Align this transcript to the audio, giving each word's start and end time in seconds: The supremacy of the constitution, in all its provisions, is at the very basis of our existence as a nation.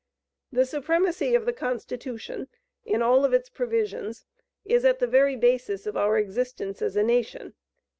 The 0.51 0.65
supremacy 0.65 1.35
of 1.35 1.45
the 1.45 1.53
constitution, 1.53 2.47
in 2.83 3.03
all 3.03 3.23
its 3.25 3.49
provisions, 3.49 4.25
is 4.65 4.83
at 4.83 4.97
the 4.97 5.05
very 5.05 5.35
basis 5.35 5.85
of 5.85 5.95
our 5.95 6.17
existence 6.17 6.81
as 6.81 6.95
a 6.95 7.03
nation. 7.03 7.53